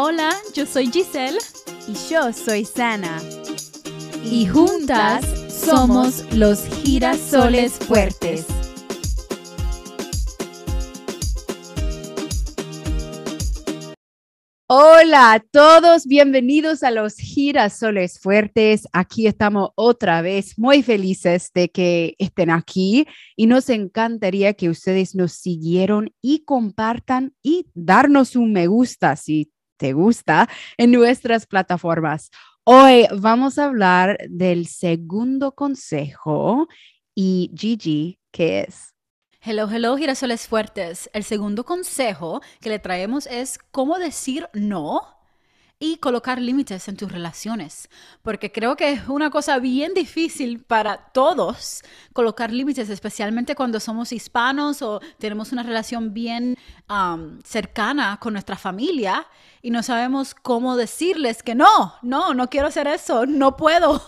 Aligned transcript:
Hola, 0.00 0.30
yo 0.54 0.64
soy 0.64 0.92
Giselle. 0.92 1.38
Y 1.88 1.94
yo 2.08 2.32
soy 2.32 2.64
Sana. 2.64 3.20
Y 4.24 4.46
juntas 4.46 5.24
somos 5.52 6.22
los 6.32 6.64
girasoles 6.84 7.72
fuertes. 7.72 8.46
Hola 14.68 15.32
a 15.32 15.40
todos, 15.40 16.06
bienvenidos 16.06 16.84
a 16.84 16.92
los 16.92 17.16
girasoles 17.16 18.20
fuertes. 18.20 18.86
Aquí 18.92 19.26
estamos 19.26 19.70
otra 19.74 20.22
vez 20.22 20.56
muy 20.56 20.84
felices 20.84 21.50
de 21.52 21.70
que 21.70 22.14
estén 22.20 22.50
aquí 22.50 23.08
y 23.34 23.46
nos 23.46 23.68
encantaría 23.68 24.54
que 24.54 24.68
ustedes 24.68 25.16
nos 25.16 25.32
siguieron 25.32 26.14
y 26.22 26.44
compartan 26.44 27.34
y 27.42 27.66
darnos 27.74 28.36
un 28.36 28.52
me 28.52 28.68
gusta 28.68 29.16
si 29.16 29.50
te 29.78 29.94
gusta 29.94 30.48
en 30.76 30.90
nuestras 30.90 31.46
plataformas. 31.46 32.30
Hoy 32.64 33.06
vamos 33.16 33.58
a 33.58 33.64
hablar 33.64 34.18
del 34.28 34.66
segundo 34.66 35.52
consejo 35.52 36.68
y 37.14 37.50
Gigi, 37.56 38.18
¿qué 38.30 38.66
es? 38.68 38.94
Hello, 39.40 39.68
hello, 39.70 39.96
girasoles 39.96 40.46
fuertes. 40.46 41.08
El 41.14 41.24
segundo 41.24 41.64
consejo 41.64 42.42
que 42.60 42.68
le 42.68 42.78
traemos 42.78 43.26
es 43.26 43.58
cómo 43.70 43.98
decir 43.98 44.48
no 44.52 45.16
y 45.80 45.98
colocar 45.98 46.40
límites 46.40 46.88
en 46.88 46.96
tus 46.96 47.12
relaciones, 47.12 47.88
porque 48.22 48.50
creo 48.50 48.74
que 48.76 48.90
es 48.90 49.08
una 49.08 49.30
cosa 49.30 49.60
bien 49.60 49.94
difícil 49.94 50.64
para 50.64 51.12
todos 51.12 51.82
colocar 52.12 52.52
límites, 52.52 52.90
especialmente 52.90 53.54
cuando 53.54 53.78
somos 53.78 54.10
hispanos 54.10 54.82
o 54.82 55.00
tenemos 55.18 55.52
una 55.52 55.62
relación 55.62 56.12
bien 56.12 56.56
cercana 57.44 58.18
con 58.20 58.32
nuestra 58.32 58.56
familia 58.56 59.24
y 59.62 59.70
no 59.70 59.82
sabemos 59.82 60.34
cómo 60.34 60.76
decirles 60.76 61.42
que 61.42 61.54
no, 61.54 61.94
no, 62.02 62.34
no 62.34 62.48
quiero 62.48 62.68
hacer 62.68 62.86
eso, 62.86 63.26
no 63.26 63.56
puedo, 63.56 64.02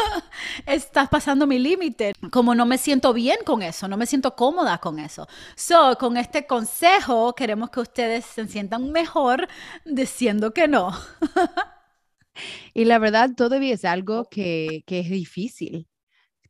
estás 0.66 1.08
pasando 1.08 1.46
mi 1.46 1.58
límite, 1.58 2.14
como 2.30 2.54
no 2.54 2.66
me 2.66 2.78
siento 2.78 3.12
bien 3.12 3.38
con 3.44 3.62
eso, 3.62 3.88
no 3.88 3.96
me 3.96 4.06
siento 4.06 4.34
cómoda 4.34 4.78
con 4.78 4.98
eso. 4.98 5.28
So, 5.56 5.96
con 5.98 6.16
este 6.16 6.46
consejo 6.46 7.34
queremos 7.34 7.70
que 7.70 7.80
ustedes 7.80 8.24
se 8.24 8.46
sientan 8.48 8.90
mejor 8.92 9.48
diciendo 9.84 10.52
que 10.52 10.68
no. 10.68 10.92
y 12.74 12.84
la 12.84 12.98
verdad 12.98 13.30
todavía 13.36 13.74
es 13.74 13.84
algo 13.84 14.28
que, 14.28 14.82
que 14.86 15.00
es 15.00 15.10
difícil. 15.10 15.88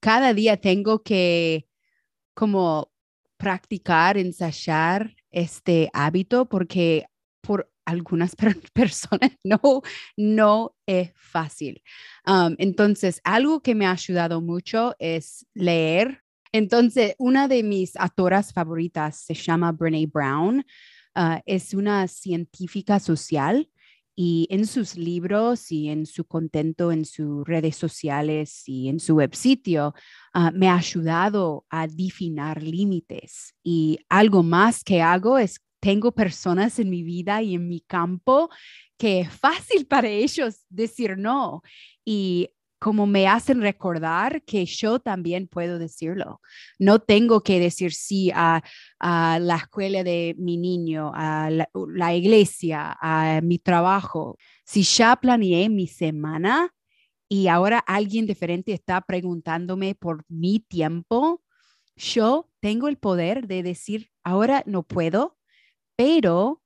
Cada 0.01 0.35
día 0.35 0.57
tengo 0.57 1.03
que 1.03 1.69
como 2.35 2.93
practicar, 3.37 4.19
ensayar 4.19 5.17
este 5.31 5.91
hábito 5.93 6.49
porque 6.49 7.07
por 7.41 7.72
algunas 7.85 8.35
personas 8.73 9.33
no, 9.45 9.83
no 10.17 10.75
es 10.87 11.13
fácil. 11.15 11.83
Um, 12.27 12.55
entonces, 12.59 13.21
algo 13.25 13.63
que 13.63 13.75
me 13.75 13.87
ha 13.87 13.93
ayudado 13.93 14.41
mucho 14.41 14.95
es 14.99 15.47
leer. 15.55 16.23
Entonces, 16.53 17.15
una 17.19 17.49
de 17.49 17.63
mis 17.63 17.97
autoras 17.97 18.53
favoritas 18.53 19.17
se 19.17 19.35
llama 19.35 19.73
Brene 19.73 20.07
Brown. 20.07 20.65
Uh, 21.15 21.41
es 21.45 21.75
una 21.75 22.09
científica 22.09 22.99
social 22.99 23.69
y 24.15 24.47
en 24.51 24.67
sus 24.67 24.97
libros 24.97 25.73
y 25.73 25.89
en 25.89 26.05
su 26.05 26.25
contento 26.25 26.93
en 26.93 27.05
sus 27.05 27.47
redes 27.47 27.77
sociales 27.77 28.63
y 28.67 28.89
en 28.89 29.01
su 29.01 29.17
web 29.17 29.35
sitio, 29.35 29.95
uh, 30.35 30.51
me 30.53 30.69
ha 30.69 30.77
ayudado 30.77 31.65
a 31.71 31.87
definir 31.87 32.63
límites. 32.63 33.55
Y 33.63 33.99
algo 34.09 34.43
más 34.43 34.85
que 34.85 35.01
hago 35.01 35.39
es 35.39 35.61
tengo 35.83 36.13
personas 36.13 36.79
en 36.79 36.89
mi 36.91 37.03
vida 37.03 37.43
y 37.43 37.57
en 37.57 37.69
mi 37.69 37.81
campo 37.81 38.49
que 38.97 39.21
es 39.21 39.33
fácil 39.33 39.87
para 39.89 40.09
ellos 40.09 40.65
decir 40.69 41.19
no. 41.19 41.63
Y 42.05 42.51
como 42.79 43.07
me 43.07 43.29
hacen 43.29 43.61
recordar 43.61 44.43
que 44.43 44.65
yo 44.65 45.01
también 45.01 45.49
puedo 45.49 45.79
decirlo. 45.79 46.41
No 46.79 47.01
tengo 47.01 47.43
que 47.43 47.61
decir 47.61 47.93
sí 47.93 48.31
a, 48.35 48.63
la 49.01 49.57
escuela 49.57 50.03
de 50.05 50.35
mi 50.39 50.57
niño, 50.57 51.13
a 51.15 51.51
la, 51.51 51.69
la, 51.75 52.15
iglesia, 52.15 52.97
a 53.01 53.41
mi 53.41 53.59
trabajo. 53.59 54.37
Si 54.65 54.83
ya 54.83 55.17
planeé 55.17 55.69
mi 55.69 55.87
semana 55.87 56.73
y 57.29 57.49
ahora 57.49 57.79
alguien 57.79 58.27
diferente 58.27 58.73
está 58.73 59.01
preguntándome 59.01 59.95
por 59.95 60.25
mi 60.29 60.59
tiempo, 60.59 61.43
yo 61.97 62.51
tengo 62.61 62.89
el 62.89 62.99
poder 62.99 63.47
de 63.47 63.63
decir, 63.63 64.11
ahora 64.25 64.65
no 64.67 64.83
puedo, 64.83 65.39
pero 66.03 66.61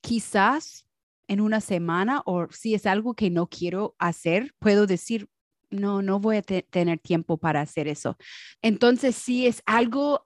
quizás 0.00 0.86
en 1.26 1.40
una 1.40 1.60
semana 1.60 2.22
o 2.24 2.46
si 2.52 2.74
es 2.74 2.86
algo 2.86 3.14
que 3.14 3.30
no 3.30 3.48
quiero 3.48 3.96
hacer, 3.98 4.54
puedo 4.60 4.86
decir, 4.86 5.28
no, 5.70 6.02
no 6.02 6.20
voy 6.20 6.36
a 6.36 6.42
tener 6.42 7.00
tiempo 7.00 7.36
para 7.36 7.62
hacer 7.62 7.88
eso. 7.88 8.16
Entonces, 8.62 9.16
si 9.16 9.48
es 9.48 9.60
algo 9.66 10.22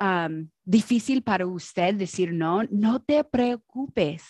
difícil 0.63 1.23
para 1.23 1.47
usted 1.47 1.95
decir 1.95 2.35
no, 2.35 2.65
no 2.65 3.01
te 3.01 3.25
preocupes. 3.25 4.25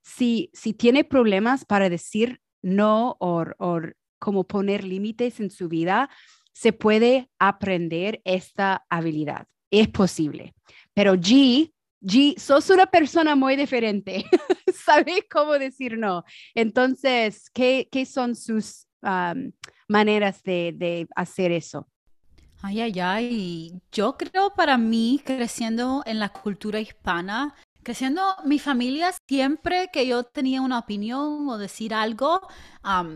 Si, 0.00 0.50
si 0.52 0.74
tiene 0.74 1.02
problemas 1.02 1.64
para 1.64 1.90
decir 1.90 2.40
no 2.62 3.16
o, 3.18 3.44
o 3.58 3.80
como 4.20 4.44
poner 4.44 4.84
límites 4.84 5.40
en 5.40 5.50
su 5.50 5.68
vida, 5.68 6.08
se 6.52 6.72
puede 6.72 7.28
aprender 7.40 8.20
esta 8.24 8.86
habilidad. 8.88 9.48
Es 9.72 9.88
posible. 9.88 10.54
Pero 10.94 11.14
G 11.14 11.72
G, 12.02 12.36
sos 12.38 12.68
una 12.70 12.86
persona 12.86 13.36
muy 13.36 13.56
diferente, 13.56 14.24
sabes 14.74 15.24
cómo 15.30 15.52
decir 15.52 15.96
no. 15.96 16.24
Entonces, 16.54 17.48
¿qué, 17.50 17.88
qué 17.90 18.04
son 18.06 18.34
sus 18.34 18.86
maneras 19.88 20.42
de, 20.42 20.72
de, 20.76 21.06
hacer 21.14 21.52
eso? 21.52 21.88
Ay, 22.60 22.80
ay, 22.80 23.00
ay. 23.00 23.80
Yo 23.90 24.16
creo 24.16 24.54
para 24.54 24.78
mí, 24.78 25.20
creciendo 25.24 26.02
en 26.06 26.18
la 26.18 26.28
cultura 26.28 26.80
hispana, 26.80 27.54
creciendo 27.82 28.22
mi 28.44 28.58
familia, 28.58 29.12
siempre 29.28 29.90
que 29.92 30.06
yo 30.06 30.24
tenía 30.24 30.60
una 30.60 30.78
opinión 30.78 31.48
o 31.48 31.58
decir 31.58 31.94
algo, 31.94 32.40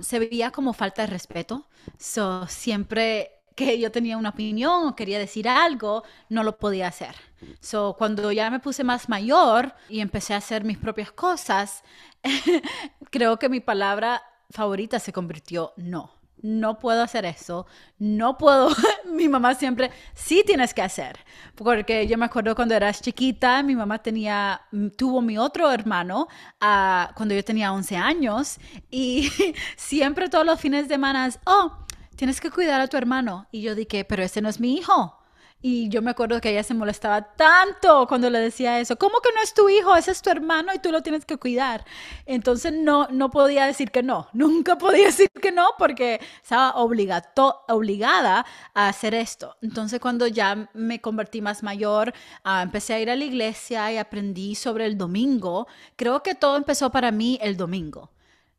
se 0.01 0.19
veía 0.19 0.51
como 0.51 0.73
falta 0.73 1.03
de 1.03 1.09
respeto. 1.09 1.69
So, 1.99 2.47
siempre 2.49 3.36
que 3.57 3.79
yo 3.81 3.91
tenía 3.91 4.17
una 4.19 4.29
opinión 4.29 4.87
o 4.87 4.95
quería 4.95 5.19
decir 5.19 5.49
algo, 5.49 6.05
no 6.29 6.45
lo 6.45 6.59
podía 6.59 6.87
hacer. 6.87 7.17
So, 7.61 7.97
cuando 7.99 8.31
ya 8.31 8.51
me 8.51 8.61
puse 8.61 8.85
más 8.85 9.09
mayor 9.09 9.75
y 9.89 10.01
empecé 10.01 10.35
a 10.35 10.37
hacer 10.37 10.63
mis 10.63 10.79
propias 10.79 11.11
cosas, 11.11 11.83
creo 13.11 13.39
que 13.39 13.49
mi 13.49 13.61
palabra 13.61 14.23
favorita 14.51 15.01
se 15.01 15.13
convirtió 15.13 15.73
no. 15.77 16.13
No 16.43 16.79
puedo 16.79 17.03
hacer 17.03 17.25
eso, 17.25 17.67
no 17.99 18.37
puedo. 18.37 18.69
mi 19.11 19.27
mamá 19.27 19.55
siempre, 19.55 19.91
sí 20.15 20.45
tienes 20.47 20.75
que 20.75 20.83
hacer. 20.83 21.19
Porque 21.55 22.07
yo 22.07 22.19
me 22.19 22.27
acuerdo 22.27 22.55
cuando 22.55 22.75
eras 22.75 23.01
chiquita, 23.01 23.63
mi 23.63 23.75
mamá 23.75 24.03
tenía, 24.03 24.61
tuvo 24.99 25.23
mi 25.23 25.39
otro 25.39 25.73
hermano 25.73 26.29
uh, 26.61 27.13
cuando 27.15 27.35
yo 27.35 27.43
tenía 27.43 27.73
11 27.73 27.97
años 27.97 28.59
y 28.91 29.31
siempre 29.77 30.29
todos 30.29 30.45
los 30.45 30.61
fines 30.61 30.89
de 30.89 30.95
semana, 30.95 31.31
oh, 31.47 31.86
tienes 32.17 32.41
que 32.41 32.51
cuidar 32.51 32.81
a 32.81 32.89
tu 32.89 32.97
hermano. 32.97 33.47
Y 33.53 33.63
yo 33.63 33.75
dije, 33.75 34.05
pero 34.05 34.23
ese 34.23 34.41
no 34.41 34.49
es 34.49 34.61
mi 34.61 34.75
hijo. 34.75 35.19
Y 35.63 35.89
yo 35.89 36.03
me 36.03 36.11
acuerdo 36.11 36.41
que 36.41 36.51
ella 36.51 36.63
se 36.63 36.75
molestaba 36.75 37.35
tanto 37.35 38.07
cuando 38.07 38.29
le 38.29 38.39
decía 38.39 38.79
eso. 38.79 38.97
¿Cómo 38.97 39.21
que 39.21 39.31
no 39.35 39.43
es 39.43 39.55
tu 39.55 39.69
hijo? 39.69 39.97
Ese 39.97 40.11
es 40.11 40.21
tu 40.21 40.31
hermano 40.31 40.71
y 40.75 40.79
tú 40.79 40.93
lo 40.93 41.03
tienes 41.03 41.25
que 41.25 41.39
cuidar. 41.39 41.85
Entonces 42.27 42.75
no, 42.75 43.09
no 43.09 43.31
podía 43.31 43.65
decir 43.65 43.91
que 43.91 44.03
no. 44.03 44.29
Nunca 44.35 44.77
podía 44.77 45.07
decir 45.07 45.31
que 45.31 45.53
no 45.53 45.71
porque 45.79 46.21
estaba 46.43 46.73
obligato, 46.77 47.65
obligada 47.69 48.45
a 48.75 48.89
hacer 48.89 49.15
esto. 49.15 49.57
Entonces 49.63 49.99
cuando 49.99 50.27
ya 50.27 50.69
me 50.75 51.01
convertí 51.01 51.41
más 51.41 51.63
mayor, 51.63 52.13
uh, 52.45 52.61
empecé 52.63 52.95
a 52.95 53.01
ir 53.01 53.11
a 53.11 53.17
la 53.17 53.25
iglesia 53.25 53.91
y 53.93 53.97
aprendí 53.97 54.55
sobre 54.55 54.85
el 54.85 54.99
domingo. 54.99 55.67
Creo 55.97 56.23
que 56.23 56.35
todo 56.35 56.57
empezó 56.57 56.91
para 56.91 57.11
mí 57.11 57.39
el 57.43 57.57
domingo. 57.57 58.11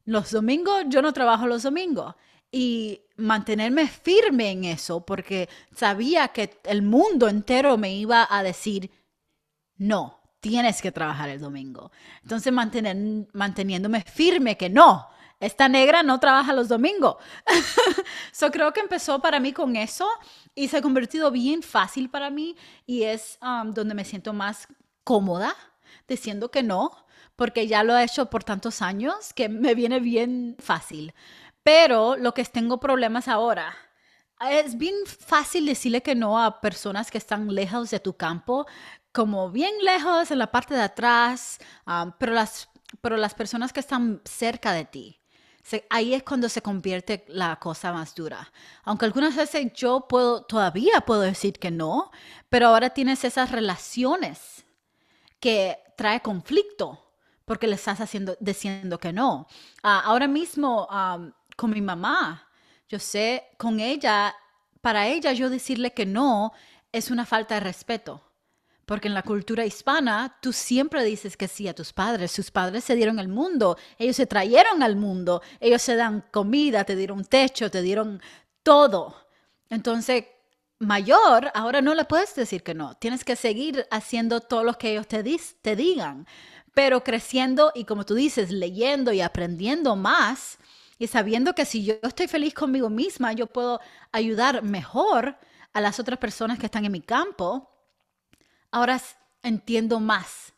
Los 0.04 0.32
domingos, 0.32 0.86
yo 0.88 1.02
no 1.02 1.14
trabajo 1.14 1.48
los 1.48 1.64
domingos 1.64 2.16
y 2.52 3.02
mantenerme 3.18 3.88
firme 3.88 4.52
en 4.52 4.66
eso 4.66 5.06
porque 5.06 5.50
sabía 5.76 6.30
que 6.30 6.60
el 6.64 6.82
mundo 6.82 7.28
entero 7.28 7.78
me 7.78 7.94
iba 7.96 8.28
a 8.30 8.44
decir, 8.44 8.92
no, 9.76 10.22
tienes 10.40 10.82
que 10.82 10.92
trabajar 10.92 11.30
el 11.30 11.40
domingo. 11.40 11.92
Entonces 12.24 12.54
mantener, 12.54 13.28
manteniéndome 13.34 14.02
firme 14.02 14.58
que 14.58 14.70
no, 14.70 15.08
esta 15.40 15.68
negra 15.68 16.04
no 16.04 16.20
trabaja 16.20 16.54
los 16.54 16.68
domingos. 16.68 17.18
so 18.32 18.52
creo 18.52 18.74
que 18.74 18.80
empezó 18.80 19.20
para 19.20 19.40
mí 19.40 19.54
con 19.54 19.76
eso 19.76 20.08
y 20.56 20.68
se 20.68 20.78
ha 20.78 20.82
convertido 20.82 21.32
bien 21.32 21.62
fácil 21.62 22.10
para 22.10 22.30
mí 22.30 22.56
y 22.86 23.04
es 23.04 23.38
um, 23.42 23.74
donde 23.74 23.94
me 23.94 24.06
siento 24.06 24.34
más 24.34 24.68
cómoda 25.04 25.56
diciendo 26.08 26.50
que 26.50 26.64
no, 26.64 26.92
porque 27.36 27.68
ya 27.68 27.84
lo 27.84 27.96
he 27.96 28.04
hecho 28.04 28.30
por 28.30 28.44
tantos 28.44 28.82
años 28.82 29.34
que 29.34 29.50
me 29.50 29.76
viene 29.76 30.00
bien 30.00 30.56
fácil. 30.60 31.14
Pero 31.68 32.16
lo 32.16 32.34
que 32.34 32.46
tengo 32.46 32.80
problemas 32.80 33.28
ahora, 33.28 33.76
es 34.50 34.78
bien 34.78 34.96
fácil 35.06 35.66
decirle 35.66 36.02
que 36.02 36.16
no 36.16 36.42
a 36.42 36.62
personas 36.62 37.12
que 37.12 37.18
están 37.18 37.54
lejos 37.54 37.90
de 37.90 38.00
tu 38.00 38.16
campo, 38.16 38.66
como 39.12 39.52
bien 39.52 39.74
lejos 39.84 40.32
en 40.32 40.40
la 40.40 40.50
parte 40.50 40.76
de 40.76 40.84
atrás, 40.84 41.60
pero 42.20 42.32
las 42.32 42.70
pero 43.02 43.18
las 43.18 43.34
personas 43.34 43.74
que 43.74 43.82
están 43.82 44.22
cerca 44.24 44.72
de 44.72 44.86
ti, 44.86 45.20
ahí 45.90 46.14
es 46.14 46.24
cuando 46.24 46.48
se 46.48 46.62
convierte 46.62 47.26
la 47.28 47.58
cosa 47.58 47.92
más 47.92 48.16
dura. 48.16 48.50
Aunque 48.86 49.04
algunas 49.04 49.36
veces 49.36 49.74
yo 49.74 50.08
puedo, 50.08 50.44
todavía 50.44 51.02
puedo 51.02 51.20
decir 51.20 51.60
que 51.60 51.70
no, 51.70 52.12
pero 52.48 52.68
ahora 52.68 52.92
tienes 52.92 53.26
esas 53.26 53.52
relaciones 53.52 54.66
que 55.42 55.78
trae 55.98 56.22
conflicto 56.22 57.04
porque 57.44 57.68
le 57.68 57.76
estás 57.76 58.00
haciendo, 58.00 58.38
diciendo 58.40 59.00
que 59.00 59.12
no. 59.12 59.48
Ah, 59.84 60.04
ahora 60.06 60.30
mismo 60.30 60.88
con 61.58 61.72
mi 61.72 61.82
mamá, 61.82 62.48
yo 62.88 63.00
sé, 63.00 63.44
con 63.58 63.82
ella, 63.82 64.34
para 64.80 65.08
ella 65.08 65.34
yo 65.34 65.50
decirle 65.50 65.92
que 65.92 66.06
no 66.06 66.54
es 66.94 67.12
una 67.12 67.26
falta 67.26 67.56
de 67.56 67.62
respeto. 67.62 68.24
Porque 68.86 69.10
en 69.10 69.14
la 69.14 69.24
cultura 69.24 69.66
hispana 69.66 70.38
tú 70.42 70.54
siempre 70.54 71.04
dices 71.04 71.36
que 71.36 71.50
sí 71.50 71.68
a 71.68 71.76
tus 71.76 71.92
padres. 71.92 72.32
Sus 72.32 72.52
padres 72.52 72.86
se 72.86 72.96
dieron 72.96 73.20
el 73.20 73.28
mundo, 73.28 73.78
ellos 73.98 74.16
se 74.16 74.28
trajeron 74.28 74.82
al 74.82 74.96
mundo, 74.96 75.42
ellos 75.60 75.82
se 75.82 75.98
dan 75.98 76.24
comida, 76.32 76.86
te 76.86 76.96
dieron 76.96 77.26
techo, 77.26 77.70
te 77.70 77.82
dieron 77.82 78.22
todo. 78.64 79.28
Entonces, 79.70 80.24
mayor, 80.80 81.52
ahora 81.54 81.82
no 81.82 81.96
le 81.96 82.06
puedes 82.06 82.34
decir 82.36 82.64
que 82.64 82.76
no. 82.76 82.96
Tienes 82.96 83.26
que 83.26 83.36
seguir 83.36 83.86
haciendo 83.92 84.40
todo 84.40 84.64
lo 84.64 84.78
que 84.78 84.92
ellos 84.92 85.08
te, 85.08 85.22
te 85.62 85.76
digan. 85.76 86.26
Pero 86.74 87.04
creciendo 87.04 87.74
y 87.76 87.84
como 87.84 88.06
tú 88.06 88.14
dices, 88.14 88.52
leyendo 88.52 89.12
y 89.12 89.20
aprendiendo 89.20 89.98
más 89.98 90.60
y 91.00 91.08
sabiendo 91.08 91.54
que 91.54 91.66
si 91.66 91.84
yo 91.84 91.96
estoy 92.04 92.28
feliz 92.28 92.54
conmigo 92.54 92.90
misma, 92.90 93.34
yo 93.34 93.48
puedo 93.48 93.80
ayudar 94.12 94.64
mejor 94.64 95.38
a 95.74 95.82
las 95.82 96.00
otras 96.00 96.18
personas 96.18 96.58
que 96.58 96.66
están 96.66 96.86
en 96.86 96.92
mi 96.92 97.02
campo 97.02 97.70
ahora 98.72 99.02
entiendo 99.44 100.00
más. 100.00 100.54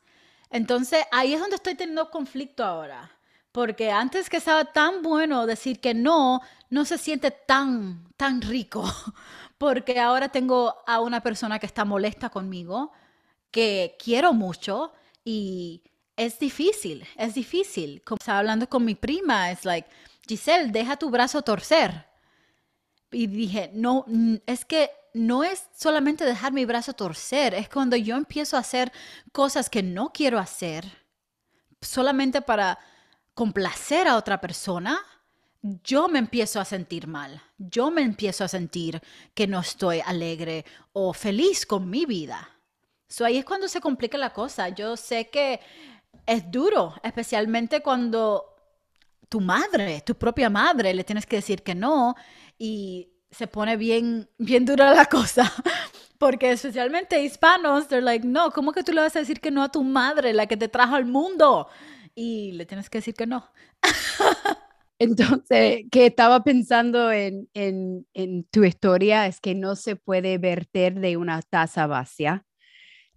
Entonces 0.49 1.05
ahí 1.11 1.33
es 1.33 1.39
donde 1.39 1.55
estoy 1.57 1.75
teniendo 1.75 2.09
conflicto 2.09 2.63
ahora. 2.63 3.11
Porque 3.51 3.91
antes 3.91 4.29
que 4.29 4.37
estaba 4.37 4.65
tan 4.65 5.01
bueno 5.01 5.45
decir 5.47 5.79
que 5.79 5.93
no, 5.93 6.41
no 6.69 6.85
se 6.85 6.97
siente 6.97 7.31
tan, 7.31 8.11
tan 8.15 8.41
rico. 8.41 8.83
Porque 9.57 9.99
ahora 9.99 10.29
tengo 10.29 10.75
a 10.87 11.01
una 11.01 11.21
persona 11.21 11.59
que 11.59 11.65
está 11.65 11.83
molesta 11.83 12.29
conmigo, 12.29 12.91
que 13.51 13.97
quiero 14.01 14.33
mucho 14.33 14.93
y 15.25 15.83
es 16.15 16.39
difícil, 16.39 17.05
es 17.17 17.33
difícil. 17.33 18.01
Como 18.05 18.17
estaba 18.19 18.39
hablando 18.39 18.69
con 18.69 18.85
mi 18.85 18.95
prima, 18.95 19.51
es 19.51 19.65
like, 19.65 19.89
Giselle, 20.29 20.71
deja 20.71 20.95
tu 20.95 21.09
brazo 21.09 21.41
torcer. 21.41 22.05
Y 23.11 23.27
dije, 23.27 23.71
no, 23.73 24.05
es 24.45 24.63
que 24.63 24.91
no 25.13 25.43
es 25.43 25.67
solamente 25.75 26.23
dejar 26.23 26.53
mi 26.53 26.65
brazo 26.65 26.93
torcer, 26.93 27.55
es 27.55 27.67
cuando 27.67 27.95
yo 27.95 28.15
empiezo 28.15 28.55
a 28.55 28.59
hacer 28.59 28.91
cosas 29.31 29.69
que 29.69 29.81
no 29.81 30.13
quiero 30.13 30.37
hacer 30.37 30.85
solamente 31.81 32.41
para 32.41 32.77
complacer 33.33 34.07
a 34.07 34.15
otra 34.17 34.39
persona, 34.39 34.99
yo 35.61 36.07
me 36.07 36.19
empiezo 36.19 36.59
a 36.59 36.65
sentir 36.65 37.07
mal, 37.07 37.41
yo 37.57 37.89
me 37.89 38.01
empiezo 38.01 38.43
a 38.43 38.47
sentir 38.47 39.01
que 39.33 39.47
no 39.47 39.59
estoy 39.59 40.01
alegre 40.05 40.65
o 40.93 41.13
feliz 41.13 41.65
con 41.65 41.89
mi 41.89 42.05
vida. 42.05 42.49
So, 43.07 43.25
ahí 43.25 43.37
es 43.37 43.45
cuando 43.45 43.67
se 43.67 43.81
complica 43.81 44.17
la 44.17 44.33
cosa. 44.33 44.69
Yo 44.69 44.95
sé 44.95 45.29
que 45.29 45.59
es 46.25 46.51
duro, 46.51 46.93
especialmente 47.01 47.81
cuando 47.81 48.48
tu 49.29 49.39
madre, 49.39 50.01
tu 50.01 50.15
propia 50.15 50.49
madre, 50.49 50.93
le 50.93 51.03
tienes 51.03 51.25
que 51.25 51.37
decir 51.37 51.61
que 51.63 51.75
no 51.75 52.15
y 52.57 53.09
se 53.31 53.47
pone 53.47 53.77
bien, 53.77 54.29
bien 54.37 54.65
dura 54.65 54.93
la 54.93 55.05
cosa. 55.05 55.51
Porque 56.17 56.51
especialmente 56.51 57.23
hispanos, 57.23 57.87
they're 57.87 58.03
like, 58.03 58.27
no, 58.27 58.51
¿cómo 58.51 58.73
que 58.73 58.83
tú 58.83 58.91
le 58.91 59.01
vas 59.01 59.15
a 59.15 59.19
decir 59.19 59.39
que 59.39 59.51
no 59.51 59.63
a 59.63 59.71
tu 59.71 59.83
madre, 59.83 60.33
la 60.33 60.47
que 60.47 60.57
te 60.57 60.67
trajo 60.67 60.95
al 60.95 61.05
mundo? 61.05 61.69
Y 62.13 62.51
le 62.53 62.65
tienes 62.65 62.89
que 62.89 62.97
decir 62.97 63.13
que 63.13 63.25
no. 63.25 63.49
Entonces, 64.99 65.85
que 65.89 66.07
estaba 66.07 66.43
pensando 66.43 67.09
en, 67.09 67.49
en, 67.53 68.05
en, 68.13 68.43
tu 68.45 68.65
historia 68.65 69.27
es 69.27 69.39
que 69.39 69.55
no 69.55 69.77
se 69.77 69.95
puede 69.95 70.37
verter 70.37 70.99
de 70.99 71.15
una 71.15 71.41
taza 71.41 71.87
vacía. 71.87 72.45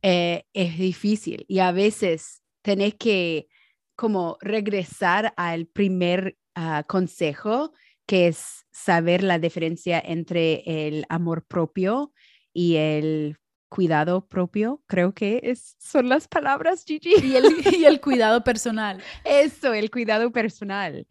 Eh, 0.03 0.45
es 0.53 0.79
difícil 0.79 1.45
y 1.49 1.59
a 1.61 1.73
veces 1.73 2.43
tenés 2.63 2.95
que 2.95 3.49
como 3.97 4.39
regresar 4.41 5.33
al 5.37 5.67
primer 5.67 6.37
ah, 6.55 6.85
consejo 6.87 7.73
que 8.07 8.29
es 8.29 8.67
saber 8.73 9.23
la 9.23 9.39
diferencia 9.39 10.03
entre 10.05 10.63
el 10.67 11.05
amor 11.09 11.45
propio 11.47 12.13
y 12.53 12.77
el 12.77 13.37
cuidado 13.73 14.29
propio, 14.29 14.83
creo 14.87 15.15
que 15.15 15.41
es, 15.43 15.77
son 15.79 16.11
las 16.11 16.29
palabras, 16.29 16.85
Gigi. 16.87 17.15
Y 17.25 17.37
el, 17.37 17.47
y 17.73 17.85
el 17.87 18.03
cuidado 18.03 18.45
personal. 18.45 19.03
Eso, 19.25 19.73
el 19.73 19.91
cuidado 19.91 20.31
personal. 20.31 21.07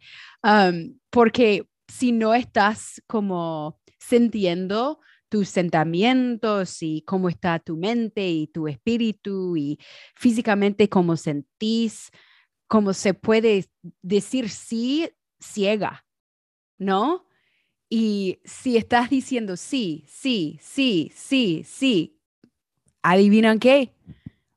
porque 1.10 1.66
si 1.88 2.12
no 2.12 2.34
estás 2.34 3.02
como 3.08 3.80
sintiendo 3.98 5.00
tus 5.28 5.48
sentimientos 5.48 6.82
y 6.82 7.02
cómo 7.02 7.28
está 7.28 7.58
tu 7.58 7.76
mente 7.76 8.28
y 8.28 8.46
tu 8.46 8.68
espíritu 8.68 9.56
y 9.56 9.78
físicamente 10.14 10.88
cómo 10.88 11.16
sentís, 11.16 12.10
cómo 12.72 12.94
se 12.94 13.12
puede 13.12 13.66
decir 14.00 14.48
sí 14.48 15.10
ciega, 15.38 16.06
¿no? 16.78 17.26
Y 17.90 18.38
si 18.46 18.78
estás 18.78 19.10
diciendo 19.10 19.58
sí, 19.58 20.06
sí, 20.08 20.58
sí, 20.62 21.12
sí, 21.14 21.64
sí, 21.66 22.18
¿adivinan 23.02 23.58
qué? 23.58 23.92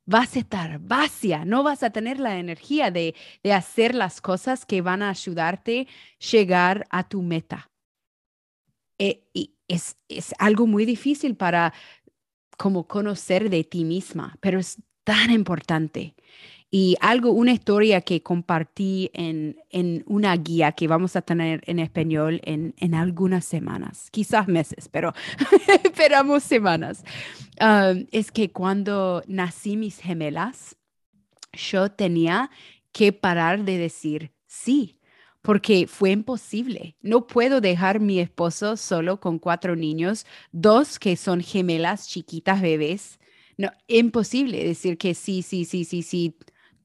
Vas 0.05 0.37
a 0.37 0.39
estar 0.39 0.79
vacía, 0.79 1.43
no 1.43 1.61
vas 1.61 1.83
a 1.83 1.89
tener 1.89 2.21
la 2.21 2.39
energía 2.39 2.89
de, 2.89 3.15
hacer 3.53 3.93
las 3.93 4.21
cosas 4.21 4.65
que 4.65 4.79
van 4.81 5.01
a 5.01 5.09
ayudarte 5.09 5.85
llegar 6.31 6.87
a 6.91 7.09
tu 7.09 7.21
meta. 7.21 7.69
Eh, 8.97 9.27
y 9.33 9.57
es, 9.67 9.97
es 10.07 10.33
algo 10.39 10.67
muy 10.67 10.85
difícil 10.85 11.35
para 11.35 11.73
como 12.57 12.87
conocer 12.87 13.49
de 13.49 13.65
ti 13.65 13.83
misma, 13.83 14.37
pero 14.39 14.57
es 14.57 14.81
tan 15.03 15.31
importante. 15.31 16.15
Y 16.77 16.97
algo, 16.99 17.31
una 17.31 17.53
historia 17.53 18.01
que 18.01 18.21
compartí 18.21 19.09
en, 19.13 19.63
en 19.69 20.03
una 20.07 20.35
guía 20.35 20.73
que 20.73 20.89
vamos 20.89 21.15
a 21.15 21.21
tener 21.21 21.61
en 21.67 21.79
español 21.79 22.41
en, 22.43 22.75
en 22.77 22.95
algunas 22.95 23.45
semanas, 23.45 24.09
quizás 24.11 24.49
meses, 24.49 24.89
pero 24.89 25.13
esperamos 25.85 26.43
semanas. 26.43 27.05
Es 28.11 28.29
que 28.29 28.51
cuando 28.51 29.23
nací 29.25 29.77
mis 29.77 29.99
gemelas, 29.99 30.75
yo 31.53 31.89
tenía 31.91 32.51
que 32.91 33.13
parar 33.13 33.63
de 33.63 33.77
decir 33.77 34.33
sí, 34.45 34.99
porque 35.41 35.87
fue 35.87 36.11
imposible. 36.11 36.97
No 36.99 37.25
puedo 37.25 37.61
dejar 37.61 38.01
mi 38.01 38.19
esposo 38.19 38.75
solo 38.75 39.21
con 39.21 39.39
cuatro 39.39 39.77
niños, 39.77 40.25
dos 40.51 40.99
que 40.99 41.15
son 41.15 41.39
gemelas 41.39 42.09
chiquitas 42.09 42.61
bebés. 42.61 43.17
No, 43.57 43.69
imposible 43.87 44.61
decir 44.61 44.97
que 44.97 45.13
sí, 45.13 45.41
sí, 45.41 45.63
sí, 45.63 45.85
sí, 45.85 46.03
sí 46.03 46.35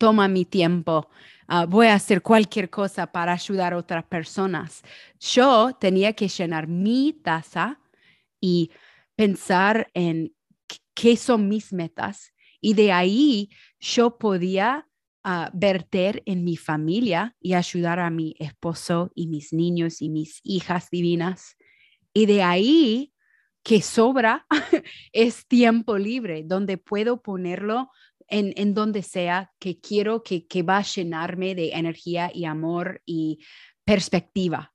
toma 0.00 0.28
mi 0.28 0.46
tiempo, 0.46 1.10
ah, 1.46 1.66
voy 1.66 1.88
a 1.88 1.94
hacer 1.94 2.22
cualquier 2.22 2.70
cosa 2.70 3.12
para 3.12 3.34
ayudar 3.34 3.74
a 3.74 3.76
otras 3.76 4.04
personas. 4.04 4.82
Yo 5.20 5.76
tenía 5.78 6.14
que 6.14 6.26
llenar 6.26 6.66
mi 6.68 7.12
taza 7.12 7.78
y 8.40 8.70
pensar 9.14 9.90
en 9.92 10.34
qué 10.94 11.18
son 11.18 11.50
mis 11.50 11.74
metas 11.74 12.32
y 12.62 12.72
de 12.72 12.92
ahí 12.92 13.50
yo 13.78 14.16
podía 14.16 14.88
ah, 15.22 15.50
verter 15.52 16.22
en 16.24 16.44
mi 16.44 16.56
familia 16.56 17.36
y 17.38 17.52
ayudar 17.52 18.00
a 18.00 18.08
mi 18.08 18.34
esposo 18.38 19.12
y 19.14 19.26
mis 19.26 19.52
niños 19.52 20.00
y 20.00 20.08
mis 20.08 20.40
hijas 20.42 20.88
divinas. 20.90 21.56
Y 22.14 22.24
de 22.24 22.42
ahí 22.42 23.12
que 23.62 23.82
sobra 23.82 24.46
es 25.12 25.46
tiempo 25.46 25.98
libre, 25.98 26.42
donde 26.46 26.78
puedo 26.78 27.20
ponerlo 27.20 27.90
en, 28.30 28.74
donde 28.74 29.02
sea 29.02 29.52
que 29.58 29.80
quiero 29.80 30.22
que, 30.22 30.46
que 30.46 30.62
va 30.62 30.78
a 30.78 30.82
llenarme 30.82 31.54
de 31.54 31.72
energía 31.72 32.30
y 32.32 32.44
amor 32.44 33.02
y 33.04 33.40
perspectiva. 33.84 34.72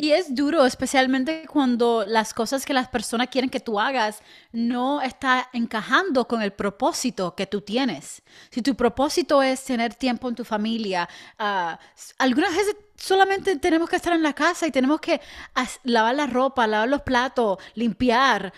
Y 0.00 0.12
es 0.12 0.34
duro, 0.34 0.64
especialmente 0.64 1.44
cuando 1.46 2.06
las 2.06 2.32
cosas 2.32 2.64
que 2.64 2.72
las 2.72 2.88
personas 2.88 3.28
quieren 3.28 3.50
que 3.50 3.60
tú 3.60 3.78
hagas 3.78 4.22
no 4.50 5.02
está 5.02 5.50
encajando 5.52 6.26
con 6.26 6.40
el 6.40 6.54
propósito 6.54 7.34
que 7.36 7.46
tú 7.46 7.60
tienes. 7.60 8.22
Si 8.50 8.62
tu 8.62 8.74
propósito 8.74 9.42
es 9.42 9.62
tener 9.62 9.92
tiempo 9.92 10.30
en 10.30 10.34
tu 10.34 10.42
familia, 10.42 11.06
uh, 11.38 11.76
algunas 12.16 12.56
veces 12.56 12.76
solamente 12.96 13.56
tenemos 13.56 13.90
que 13.90 13.96
estar 13.96 14.14
en 14.14 14.22
la 14.22 14.32
casa 14.32 14.66
y 14.66 14.70
tenemos 14.70 15.02
que 15.02 15.20
lavar 15.84 16.14
la 16.14 16.26
ropa, 16.26 16.66
lavar 16.66 16.88
los 16.88 17.02
platos, 17.02 17.58
limpiar, 17.74 18.54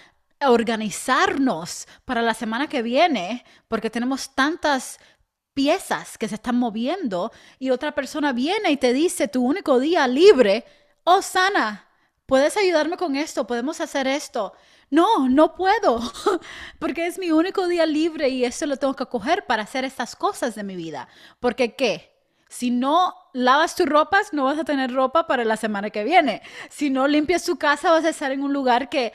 organizarnos 0.50 1.86
para 2.04 2.22
la 2.22 2.34
semana 2.34 2.68
que 2.68 2.82
viene, 2.82 3.44
porque 3.68 3.90
tenemos 3.90 4.34
tantas 4.34 4.98
piezas 5.54 6.18
que 6.18 6.28
se 6.28 6.36
están 6.36 6.56
moviendo 6.56 7.32
y 7.58 7.70
otra 7.70 7.92
persona 7.92 8.32
viene 8.32 8.70
y 8.70 8.76
te 8.76 8.92
dice 8.92 9.28
tu 9.28 9.44
único 9.44 9.78
día 9.78 10.06
libre, 10.06 10.64
oh 11.04 11.22
Sana, 11.22 11.88
¿puedes 12.26 12.56
ayudarme 12.56 12.96
con 12.96 13.16
esto? 13.16 13.46
¿Podemos 13.46 13.80
hacer 13.80 14.06
esto? 14.06 14.54
No, 14.90 15.28
no 15.28 15.54
puedo, 15.54 16.00
porque 16.78 17.06
es 17.06 17.18
mi 17.18 17.30
único 17.30 17.66
día 17.66 17.86
libre 17.86 18.28
y 18.28 18.44
eso 18.44 18.66
lo 18.66 18.76
tengo 18.76 18.94
que 18.94 19.06
coger 19.06 19.46
para 19.46 19.62
hacer 19.62 19.84
estas 19.84 20.16
cosas 20.16 20.54
de 20.54 20.64
mi 20.64 20.76
vida. 20.76 21.08
Porque 21.40 21.74
¿qué? 21.74 22.12
Si 22.48 22.70
no 22.70 23.14
lavas 23.32 23.74
tus 23.74 23.86
ropas, 23.86 24.34
no 24.34 24.44
vas 24.44 24.58
a 24.58 24.64
tener 24.64 24.92
ropa 24.92 25.26
para 25.26 25.44
la 25.46 25.56
semana 25.56 25.88
que 25.88 26.04
viene. 26.04 26.42
Si 26.68 26.90
no 26.90 27.08
limpias 27.08 27.44
tu 27.44 27.56
casa, 27.56 27.90
vas 27.90 28.04
a 28.04 28.10
estar 28.10 28.30
en 28.32 28.42
un 28.42 28.52
lugar 28.52 28.90
que 28.90 29.14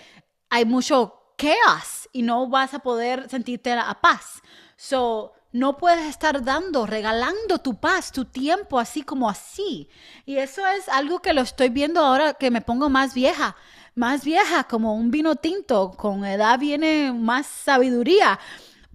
hay 0.50 0.66
mucho 0.66 1.17
chaos 1.38 2.10
y 2.12 2.24
no 2.24 2.48
vas 2.48 2.74
a 2.74 2.80
poder 2.80 3.30
sentirte 3.30 3.72
a 3.72 3.94
paz. 4.02 4.42
So, 4.76 5.34
no 5.52 5.78
puedes 5.78 6.06
estar 6.06 6.44
dando, 6.44 6.86
regalando 6.86 7.60
tu 7.60 7.80
paz, 7.80 8.12
tu 8.12 8.26
tiempo, 8.26 8.80
así 8.80 9.02
como 9.02 9.30
así. 9.30 9.90
Y 10.26 10.38
eso 10.38 10.66
es 10.68 10.90
algo 10.90 11.20
que 11.20 11.34
lo 11.34 11.42
estoy 11.42 11.70
viendo 11.70 12.02
ahora 12.02 12.34
que 12.34 12.52
me 12.52 12.62
pongo 12.62 12.90
más 12.90 13.14
vieja, 13.14 13.56
más 13.96 14.24
vieja, 14.24 14.66
como 14.66 14.94
un 14.96 15.10
vino 15.10 15.36
tinto. 15.36 15.92
Con 15.92 16.26
edad 16.26 16.60
viene 16.60 17.14
más 17.14 17.48
sabiduría. 17.48 18.40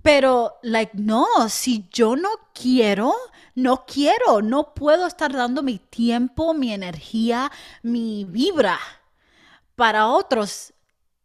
Pero, 0.03 0.59
like, 0.63 0.93
no, 0.95 1.27
si 1.49 1.89
yo 1.91 2.17
no 2.17 2.29
quiero, 2.53 3.15
no 3.55 3.85
quiero, 3.87 4.43
no 4.43 4.75
puedo 4.75 5.07
estar 5.07 5.33
dando 5.33 5.63
mi 5.63 5.79
tiempo, 5.79 6.55
mi 6.55 6.73
energía, 6.73 7.51
mi 7.83 8.25
vibra 8.25 8.79
para 9.75 10.09
otros 10.09 10.75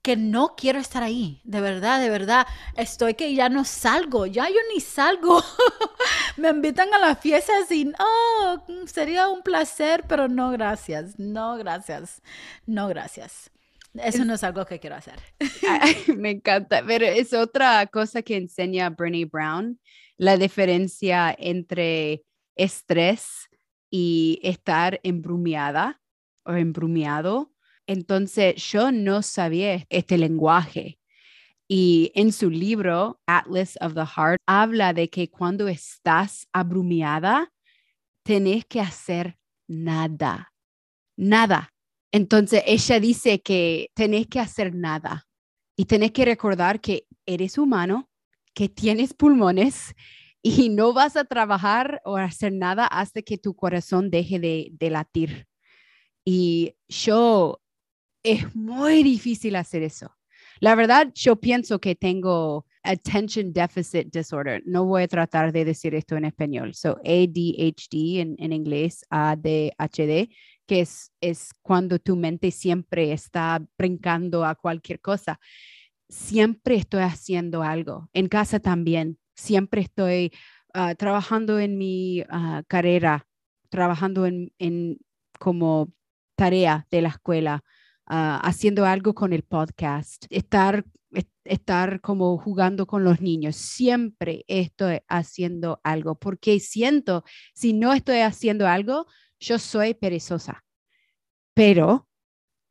que 0.07 0.15
no 0.15 0.55
quiero 0.55 0.79
estar 0.79 1.03
ahí, 1.03 1.41
de 1.43 1.59
verdad, 1.59 1.99
de 1.99 2.09
verdad. 2.09 2.47
Estoy 2.77 3.15
que 3.15 3.35
ya 3.35 3.49
no 3.49 3.65
salgo, 3.65 4.25
ya 4.25 4.47
yo 4.47 4.55
ni 4.73 4.79
salgo. 4.79 5.43
Me 6.37 6.47
invitan 6.47 6.93
a 6.93 6.97
las 6.97 7.19
fiestas 7.19 7.69
y, 7.73 7.91
oh, 7.99 8.63
sería 8.85 9.27
un 9.27 9.41
placer, 9.41 10.05
pero 10.07 10.29
no 10.29 10.49
gracias, 10.51 11.19
no 11.19 11.57
gracias, 11.57 12.21
no 12.65 12.87
gracias. 12.87 13.51
Eso 13.95 14.23
no 14.23 14.35
es 14.35 14.45
algo 14.45 14.65
que 14.65 14.79
quiero 14.79 14.95
hacer. 14.95 15.19
Me 16.17 16.31
encanta, 16.31 16.81
pero 16.87 17.05
es 17.05 17.33
otra 17.33 17.85
cosa 17.87 18.21
que 18.21 18.37
enseña 18.37 18.89
Brené 18.89 19.25
Brown, 19.25 19.77
la 20.15 20.37
diferencia 20.37 21.35
entre 21.37 22.23
estrés 22.55 23.49
y 23.89 24.39
estar 24.41 25.01
embrumiada 25.03 25.99
o 26.45 26.53
embrumiado 26.53 27.51
entonces 27.87 28.55
yo 28.69 28.91
no 28.91 29.21
sabía 29.21 29.85
este 29.89 30.17
lenguaje. 30.17 30.99
Y 31.69 32.11
en 32.15 32.31
su 32.31 32.49
libro, 32.49 33.19
Atlas 33.25 33.77
of 33.81 33.93
the 33.93 34.05
Heart, 34.05 34.41
habla 34.45 34.93
de 34.93 35.09
que 35.09 35.29
cuando 35.29 35.67
estás 35.67 36.47
abrumiada, 36.53 37.51
tenés 38.23 38.65
que 38.65 38.79
hacer 38.79 39.37
nada, 39.67 40.53
nada. 41.17 41.69
Entonces 42.11 42.63
ella 42.65 42.99
dice 42.99 43.41
que 43.41 43.89
tenés 43.93 44.27
que 44.27 44.39
hacer 44.39 44.73
nada 44.75 45.27
y 45.77 45.85
tenés 45.85 46.11
que 46.11 46.25
recordar 46.25 46.79
que 46.79 47.05
eres 47.25 47.57
humano, 47.57 48.09
que 48.53 48.69
tienes 48.69 49.13
pulmones 49.13 49.93
y 50.41 50.69
no 50.69 50.93
vas 50.93 51.17
a 51.17 51.25
trabajar 51.25 52.01
o 52.05 52.17
hacer 52.17 52.53
nada 52.53 52.85
hasta 52.87 53.21
que 53.21 53.37
tu 53.37 53.55
corazón 53.55 54.09
deje 54.09 54.39
de, 54.39 54.69
de 54.71 54.89
latir. 54.89 55.47
Y 56.25 56.75
yo 56.87 57.61
es 58.23 58.55
muy 58.55 59.03
difícil 59.03 59.55
hacer 59.55 59.83
eso. 59.83 60.17
La 60.59 60.75
verdad, 60.75 61.11
yo 61.13 61.35
pienso 61.35 61.79
que 61.79 61.95
tengo 61.95 62.65
attention 62.83 63.53
deficit 63.53 64.11
disorder. 64.11 64.63
No 64.65 64.85
voy 64.85 65.03
a 65.03 65.07
tratar 65.07 65.51
de 65.51 65.65
decir 65.65 65.93
esto 65.93 66.15
en 66.15 66.25
español. 66.25 66.73
So, 66.73 66.97
ADHD 67.03 68.19
en, 68.19 68.53
inglés, 68.53 69.05
ADHD, 69.09 70.29
que 70.65 70.81
es, 70.81 71.11
es 71.21 71.51
cuando 71.61 71.99
tu 71.99 72.15
mente 72.15 72.51
siempre 72.51 73.11
está 73.11 73.63
brincando 73.77 74.45
a 74.45 74.55
cualquier 74.55 74.99
cosa. 74.99 75.39
Siempre 76.09 76.75
estoy 76.75 77.01
haciendo 77.01 77.61
algo. 77.61 78.09
En 78.13 78.27
casa 78.27 78.59
también. 78.59 79.19
Siempre 79.35 79.81
estoy 79.81 80.31
ah, 80.73 80.95
trabajando 80.95 81.59
en 81.59 81.77
mi 81.77 82.23
ah, 82.29 82.63
carrera, 82.67 83.27
trabajando 83.69 84.25
en, 84.25 84.51
en 84.57 84.97
como 85.37 85.93
tarea 86.35 86.87
de 86.89 87.01
la 87.01 87.09
escuela 87.09 87.63
Ah, 88.09 88.39
haciendo 88.41 88.85
algo 88.85 89.13
con 89.13 89.33
el 89.33 89.43
podcast, 89.43 90.27
estar, 90.29 90.85
estar 91.43 91.99
como 91.99 92.37
jugando 92.37 92.87
con 92.87 93.03
los 93.03 93.19
niños. 93.19 93.57
Siempre 93.57 94.45
estoy 94.47 94.99
haciendo 95.09 95.81
algo 95.83 96.15
porque 96.15 96.61
siento, 96.61 97.25
si 97.53 97.73
no 97.73 97.91
estoy 97.91 98.19
haciendo 98.19 98.65
algo, 98.65 99.07
yo 99.41 99.59
soy 99.59 99.93
perezosa. 99.93 100.63
Pero 101.53 102.07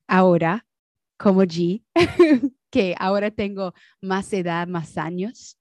ahora, 0.08 0.66
como 1.18 1.42
G, 1.42 1.84
que 2.70 2.94
ahora 2.98 3.30
tengo 3.30 3.74
más 4.00 4.32
edad, 4.32 4.66
más 4.66 4.96
años, 4.96 5.58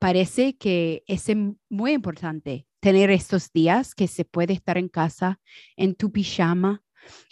parece 0.00 0.56
que 0.56 1.04
es 1.06 1.26
muy 1.68 1.92
importante 1.92 2.66
tener 2.80 3.10
estos 3.10 3.52
días 3.52 3.94
que 3.94 4.08
se 4.08 4.24
puede 4.24 4.52
estar 4.54 4.78
en 4.78 4.88
casa, 4.88 5.38
en 5.76 5.94
tu 5.94 6.10
pijama, 6.10 6.82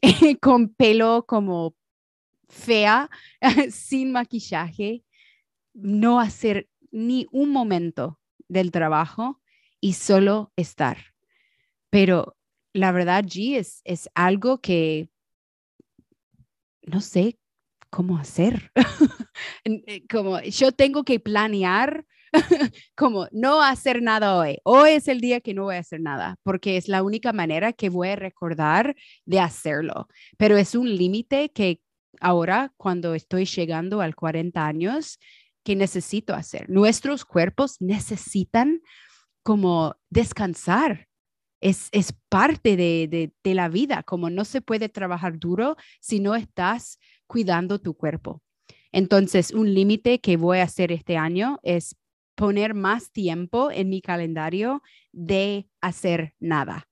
con 0.41 0.69
pelo 0.69 1.25
como 1.27 1.75
fea, 2.49 3.11
sin 3.71 4.13
maquillaje, 4.13 5.05
no 5.75 6.21
hacer 6.21 6.69
ni 6.91 7.27
un 7.31 7.51
momento 7.51 8.21
del 8.49 8.71
trabajo 8.71 9.41
y 9.81 9.93
solo 9.95 10.53
estar. 10.57 10.99
Pero 11.91 12.37
la 12.73 12.93
verdad, 12.93 13.25
G, 13.25 13.57
es, 13.57 13.81
es 13.85 14.09
algo 14.15 14.61
que 14.61 15.09
no 16.83 17.01
sé 17.01 17.39
cómo 17.91 18.19
hacer. 18.19 18.73
Eh, 19.65 20.05
como 20.11 20.41
yo 20.41 20.73
tengo 20.73 21.05
que 21.05 21.21
planear 21.21 22.05
como 22.97 23.29
no 23.33 23.63
hacer 23.63 24.03
nada 24.03 24.37
hoy. 24.37 24.59
Hoy 24.65 24.91
es 24.91 25.09
el 25.09 25.21
día 25.21 25.41
que 25.41 25.55
no 25.55 25.65
voy 25.65 25.77
a 25.77 25.81
hacer 25.81 26.01
nada, 26.01 26.37
porque 26.43 26.77
es 26.77 26.89
la 26.89 27.03
única 27.03 27.33
manera 27.33 27.73
que 27.73 27.89
voy 27.89 28.09
a 28.09 28.17
recordar 28.17 28.97
de 29.25 29.41
hacerlo. 29.41 30.09
Pero 30.37 30.57
es 30.57 30.75
un 30.75 30.95
límite 30.95 31.51
que 31.51 31.81
ahora, 32.21 32.73
cuando 32.77 33.15
estoy 33.15 33.45
llegando 33.45 34.01
al 34.01 34.15
40 34.15 34.67
años, 34.67 35.19
que 35.65 35.77
necesito 35.77 36.35
hacer. 36.35 36.69
Nuestros 36.71 37.25
cuerpos 37.25 37.77
necesitan 37.81 38.81
como 39.43 39.97
descansar. 40.09 41.09
Es, 41.61 41.89
es 41.91 42.15
parte 42.29 42.77
de, 42.77 43.09
de, 43.09 43.33
de 43.43 43.55
la 43.55 43.69
vida, 43.69 44.05
como 44.05 44.31
no 44.31 44.45
se 44.45 44.61
puede 44.61 44.89
trabajar 44.89 45.39
duro 45.39 45.77
si 46.01 46.21
no 46.21 46.37
estás 46.37 46.99
cuidando 47.27 47.81
tu 47.81 47.95
cuerpo. 47.95 48.43
Entonces, 48.93 49.53
un 49.53 49.75
límite 49.75 50.21
que 50.21 50.37
voy 50.37 50.59
a 50.59 50.65
hacer 50.65 50.93
este 50.93 51.17
año 51.17 51.59
es 51.63 51.97
poner 52.39 52.73
más 52.73 53.11
tiempo 53.11 53.71
en 53.73 53.91
mi 53.91 54.01
calendario 54.01 54.83
de 55.13 55.69
hacer 55.81 56.35
nada. 56.39 56.89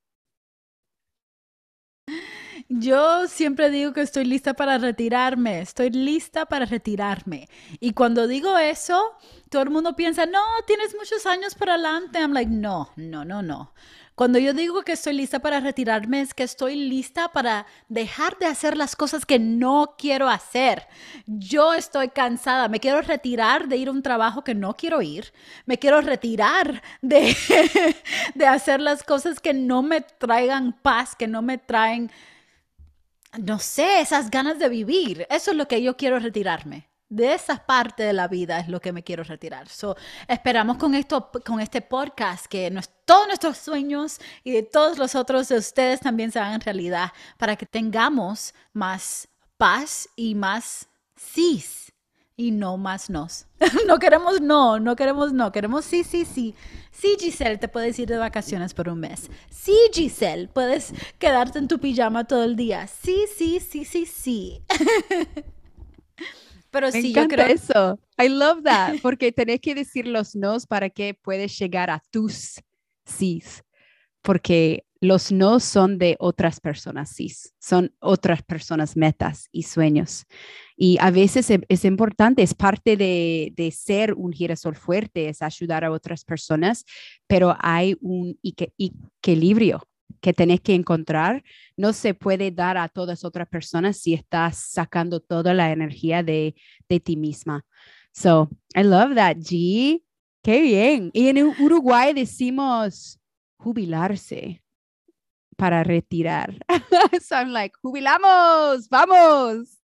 Yo 2.69 3.29
siempre 3.29 3.71
digo 3.71 3.93
que 3.93 4.01
estoy 4.01 4.25
lista 4.25 4.55
para 4.55 4.79
retirarme, 4.79 5.61
estoy 5.61 5.91
lista 5.91 6.47
para 6.47 6.67
retirarme. 6.67 7.49
Y 7.79 7.93
cuando 7.93 8.27
digo 8.27 8.59
eso, 8.59 9.13
todo 9.51 9.63
el 9.63 9.71
mundo 9.71 9.95
piensa, 9.95 10.27
no, 10.27 10.41
tienes 10.67 10.95
muchos 10.99 11.27
años 11.27 11.55
por 11.55 11.71
adelante. 11.71 12.19
I'm 12.19 12.33
like, 12.33 12.51
no, 12.51 12.91
no, 12.97 13.25
no, 13.25 13.41
no. 13.41 13.73
Cuando 14.17 14.39
yo 14.39 14.55
digo 14.55 14.83
que 14.83 14.93
estoy 14.93 15.13
lista 15.13 15.41
para 15.41 15.61
retirarme, 15.61 16.23
es 16.23 16.33
que 16.33 16.43
estoy 16.43 16.75
lista 16.75 17.29
para 17.35 17.67
dejar 17.91 18.39
de 18.39 18.47
hacer 18.47 18.75
las 18.75 18.97
cosas 18.97 19.27
que 19.27 19.39
no 19.39 19.95
quiero 19.99 20.31
hacer. 20.31 20.89
Yo 21.27 21.75
estoy 21.75 22.09
cansada, 22.09 22.69
me 22.69 22.81
quiero 22.81 23.03
retirar 23.03 23.69
de 23.69 23.77
ir 23.77 23.89
a 23.89 23.91
un 23.91 24.01
trabajo 24.01 24.43
que 24.43 24.55
no 24.55 24.75
quiero 24.75 25.03
ir, 25.03 25.35
me 25.67 25.79
quiero 25.79 26.01
retirar 26.01 26.83
de, 27.03 27.37
de 28.35 28.47
hacer 28.47 28.81
las 28.81 29.05
cosas 29.05 29.39
que 29.39 29.53
no 29.53 29.83
me 29.83 30.01
traigan 30.01 30.73
paz, 30.73 31.15
que 31.15 31.27
no 31.27 31.43
me 31.43 31.59
traen, 31.59 32.11
no 33.39 33.59
sé, 33.59 34.01
esas 34.01 34.31
ganas 34.31 34.59
de 34.59 34.71
vivir. 34.71 35.27
Eso 35.29 35.51
es 35.51 35.59
lo 35.59 35.69
que 35.69 35.83
yo 35.83 35.99
quiero 35.99 36.19
retirarme 36.19 36.89
de 37.09 37.35
esa 37.35 37.65
parte 37.65 38.03
de 38.03 38.13
la 38.13 38.29
vida 38.29 38.59
es 38.59 38.69
lo 38.69 38.81
que 38.81 38.93
me 38.93 39.03
quiero 39.03 39.23
retirar. 39.23 39.69
So, 39.69 39.97
esperamos 40.29 40.77
con 40.77 40.95
esto, 40.95 41.31
con 41.45 41.61
este 41.61 41.81
podcast, 41.81 42.47
que 42.47 42.73
todos 43.05 43.27
nuestros 43.27 43.59
sueños 43.59 44.19
y 44.43 44.53
de 44.53 44.63
todos 44.63 44.99
los 44.99 45.15
otros 45.15 45.49
de 45.49 45.59
ustedes 45.59 46.01
también 46.01 46.33
se 46.33 46.41
hagan 46.41 46.61
realidad 46.61 47.13
para 47.39 47.57
que 47.57 47.67
tengamos 47.67 48.55
más 48.73 49.29
paz 49.57 50.09
y 50.17 50.35
más 50.35 50.89
sí 51.15 51.65
y 52.37 52.51
no 52.51 52.77
más 52.77 53.09
nos. 53.09 53.47
no 53.87 53.99
queremos 53.99 54.41
no, 54.41 54.79
no 54.79 54.95
queremos 54.95 55.33
no, 55.33 55.51
queremos 55.53 55.85
sí, 55.85 56.05
sí, 56.05 56.25
sí. 56.25 56.55
Sí, 56.91 57.17
Giselle, 57.19 57.59
te 57.59 57.69
puedes 57.69 57.99
ir 57.99 58.09
de 58.09 58.19
vacaciones 58.19 58.75
por 58.75 58.89
un 58.89 59.01
mes. 59.01 59.31
Sí, 59.51 59.77
Giselle, 59.93 60.49
puedes 60.49 60.93
quedarte 61.19 61.59
en 61.59 61.69
tu 61.69 61.79
pijama 61.79 62.25
todo 62.25 62.45
el 62.45 62.57
día. 62.57 62.87
Sí, 62.87 63.25
sí, 63.35 63.61
sí, 63.61 63.85
sí, 63.85 64.07
sí. 64.07 64.63
Pero 66.77 66.93
Me 66.93 67.01
sí, 67.01 67.15
yo 67.15 67.27
creo 67.27 67.47
eso. 67.47 67.99
I 68.19 68.29
love 68.29 68.63
that, 68.65 68.97
porque 69.01 69.33
tenés 69.33 69.61
que 69.63 69.75
decir 69.75 70.07
los 70.07 70.37
nos 70.37 70.67
para 70.67 70.91
que 70.91 71.15
puedes 71.15 71.59
llegar 71.59 71.89
a 71.89 72.03
tus 72.11 72.61
sís. 73.07 73.65
Porque 74.21 74.85
los 75.01 75.33
no 75.33 75.59
son 75.59 75.97
de 75.97 76.17
otras 76.19 76.61
personas, 76.61 77.09
sí, 77.09 77.33
son 77.59 77.95
otras 77.99 78.43
personas 78.43 78.95
metas 78.95 79.49
y 79.53 79.63
sueños. 79.63 80.27
Y 80.77 80.99
a 81.01 81.11
veces 81.11 81.51
es, 81.67 81.85
importante, 81.87 82.43
es 82.43 82.53
parte 82.53 82.99
de, 82.99 83.55
de, 83.57 83.71
ser 83.71 84.13
un 84.13 84.35
girasol 84.35 84.77
fuerte, 84.77 85.31
es 85.31 85.41
ayudar 85.41 85.83
a 85.83 85.91
otras 85.91 86.27
personas, 86.27 86.85
pero 87.27 87.57
hay 87.59 87.97
un 88.03 88.39
equilibrio 88.43 89.83
que 90.21 90.33
tenés 90.33 90.61
que 90.61 90.75
encontrar. 90.75 91.43
No 91.77 91.93
se 91.93 92.15
puede 92.15 92.51
dar 92.51 92.79
a 92.79 92.89
todas 92.89 93.25
otras 93.25 93.49
personas 93.49 93.97
si 93.99 94.15
estás 94.15 94.59
sacando 94.59 95.21
toda 95.21 95.55
la 95.55 95.71
energía 95.73 96.23
de, 96.23 96.55
de 96.89 97.01
ti 97.01 97.17
misma. 97.17 97.65
So, 98.13 98.49
I 98.75 98.83
love 98.83 99.15
that, 99.15 99.37
G. 99.37 100.03
Qué 100.43 100.61
bien. 100.61 101.11
Y 101.13 101.29
en 101.29 101.39
Uruguay 101.59 102.15
decimos 102.15 103.21
jubilarse 103.57 104.63
para 105.57 105.83
retirar. 105.83 106.55
so 107.21 107.35
I'm 107.35 107.53
like, 107.53 107.75
jubilamos, 107.83 108.89
vamos. 108.89 109.76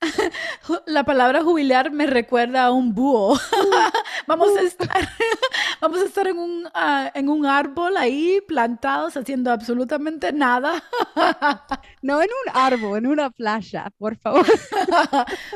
La 0.86 1.04
palabra 1.04 1.42
jubilar 1.42 1.90
me 1.90 2.06
recuerda 2.06 2.64
a 2.66 2.72
un 2.72 2.94
búho. 2.94 3.38
vamos, 4.26 4.56
a 4.56 4.62
estar, 4.62 5.08
vamos 5.80 6.00
a 6.00 6.04
estar 6.04 6.26
en 6.26 6.38
un, 6.38 6.68
ah, 6.74 7.10
en 7.14 7.28
un 7.28 7.46
árbol 7.46 7.96
ahí 7.96 8.40
plantados 8.46 9.16
haciendo 9.16 9.50
absolutamente 9.50 10.32
nada. 10.32 10.82
no 12.02 12.20
en 12.22 12.28
un 12.28 12.56
árbol, 12.56 12.98
en 12.98 13.06
una 13.06 13.30
playa, 13.30 13.90
por 13.98 14.16
favor. 14.16 14.46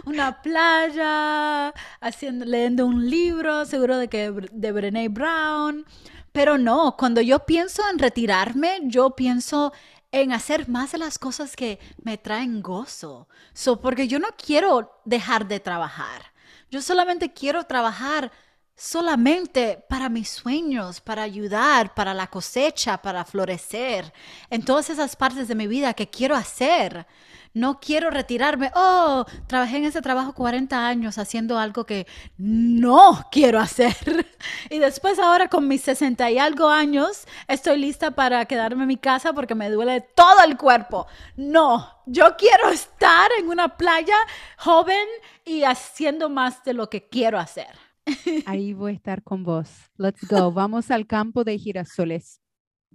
una 0.06 0.40
playa, 0.42 1.74
haciendo, 2.00 2.44
leyendo 2.44 2.86
un 2.86 3.08
libro, 3.08 3.64
seguro 3.64 3.98
de 3.98 4.08
que 4.08 4.30
de 4.30 4.72
Brené 4.72 5.08
Brown. 5.08 5.84
Pero 6.32 6.58
no, 6.58 6.96
cuando 6.96 7.20
yo 7.20 7.40
pienso 7.40 7.82
en 7.90 7.98
retirarme, 7.98 8.78
yo 8.84 9.10
pienso 9.10 9.72
en 10.12 10.32
hacer 10.32 10.68
más 10.68 10.92
de 10.92 10.98
las 10.98 11.18
cosas 11.18 11.56
que 11.56 11.78
me 12.02 12.18
traen 12.18 12.62
gozo. 12.62 13.28
So, 13.52 13.80
porque 13.80 14.08
yo 14.08 14.18
no 14.18 14.28
quiero 14.36 15.00
dejar 15.04 15.46
de 15.46 15.60
trabajar. 15.60 16.32
Yo 16.70 16.82
solamente 16.82 17.32
quiero 17.32 17.64
trabajar 17.64 18.30
solamente 18.76 19.84
para 19.88 20.08
mis 20.08 20.30
sueños, 20.30 21.00
para 21.00 21.22
ayudar, 21.22 21.94
para 21.94 22.14
la 22.14 22.28
cosecha, 22.28 22.96
para 22.96 23.26
florecer, 23.26 24.12
en 24.48 24.64
todas 24.64 24.88
esas 24.88 25.16
partes 25.16 25.48
de 25.48 25.54
mi 25.54 25.66
vida 25.66 25.92
que 25.92 26.08
quiero 26.08 26.34
hacer 26.34 27.06
no 27.52 27.80
quiero 27.80 28.10
retirarme. 28.10 28.70
Oh, 28.74 29.24
trabajé 29.46 29.78
en 29.78 29.84
ese 29.84 30.02
trabajo 30.02 30.34
40 30.34 30.86
años 30.86 31.18
haciendo 31.18 31.58
algo 31.58 31.84
que 31.84 32.06
no 32.36 33.26
quiero 33.30 33.58
hacer. 33.58 33.96
Y 34.70 34.78
después 34.78 35.18
ahora 35.18 35.48
con 35.48 35.68
mis 35.68 35.82
60 35.82 36.30
y 36.30 36.38
algo 36.38 36.68
años 36.68 37.26
estoy 37.46 37.78
lista 37.78 38.12
para 38.12 38.46
quedarme 38.46 38.82
en 38.82 38.88
mi 38.88 38.96
casa 38.96 39.34
porque 39.34 39.54
me 39.54 39.68
duele 39.68 40.00
todo 40.00 40.42
el 40.44 40.56
cuerpo. 40.56 41.06
No, 41.36 41.86
yo 42.06 42.36
quiero 42.38 42.70
estar 42.70 43.30
en 43.38 43.48
una 43.48 43.76
playa 43.76 44.16
joven 44.56 45.06
y 45.44 45.64
haciendo 45.64 46.30
más 46.30 46.64
de 46.64 46.72
lo 46.72 46.88
que 46.88 47.08
quiero 47.08 47.38
hacer. 47.38 47.68
Ahí 48.46 48.72
voy 48.72 48.92
a 48.92 48.94
estar 48.94 49.22
con 49.22 49.44
vos. 49.44 49.70
Let's 49.96 50.26
go. 50.26 50.52
Vamos 50.52 50.90
al 50.90 51.06
campo 51.06 51.44
de 51.44 51.58
girasoles. 51.58 52.40